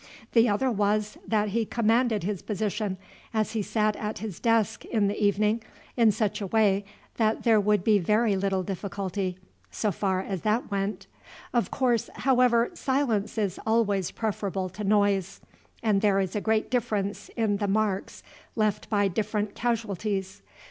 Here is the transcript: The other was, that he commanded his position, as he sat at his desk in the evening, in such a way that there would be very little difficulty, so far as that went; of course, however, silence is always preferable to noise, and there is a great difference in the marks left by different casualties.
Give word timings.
The 0.31 0.49
other 0.49 0.71
was, 0.71 1.19
that 1.27 1.49
he 1.49 1.63
commanded 1.63 2.23
his 2.23 2.41
position, 2.41 2.97
as 3.35 3.51
he 3.51 3.61
sat 3.61 3.95
at 3.97 4.17
his 4.17 4.39
desk 4.39 4.83
in 4.85 5.07
the 5.07 5.23
evening, 5.23 5.61
in 5.95 6.11
such 6.11 6.41
a 6.41 6.47
way 6.47 6.85
that 7.17 7.43
there 7.43 7.59
would 7.59 7.83
be 7.83 7.99
very 7.99 8.35
little 8.35 8.63
difficulty, 8.63 9.37
so 9.69 9.91
far 9.91 10.19
as 10.21 10.41
that 10.41 10.71
went; 10.71 11.05
of 11.53 11.69
course, 11.69 12.09
however, 12.15 12.71
silence 12.73 13.37
is 13.37 13.59
always 13.63 14.09
preferable 14.09 14.69
to 14.69 14.83
noise, 14.83 15.39
and 15.83 16.01
there 16.01 16.19
is 16.19 16.35
a 16.35 16.41
great 16.41 16.71
difference 16.71 17.29
in 17.37 17.57
the 17.57 17.67
marks 17.67 18.23
left 18.55 18.89
by 18.89 19.07
different 19.07 19.53
casualties. 19.53 20.41